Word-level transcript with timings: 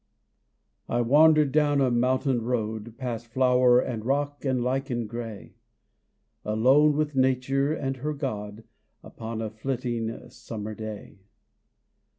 I 0.89 1.01
wandered 1.01 1.51
down 1.51 1.79
a 1.79 1.91
mountain 1.91 2.41
road, 2.41 2.97
Past 2.97 3.27
flower 3.27 3.79
and 3.79 4.03
rock 4.03 4.43
and 4.43 4.63
lichen 4.63 5.05
gray, 5.05 5.53
Alone 6.43 6.97
with 6.97 7.15
nature 7.15 7.71
and 7.71 7.97
her 7.97 8.15
God 8.15 8.63
Upon 9.03 9.43
a 9.43 9.51
flitting 9.51 10.27
summer 10.31 10.73
day. 10.73 11.19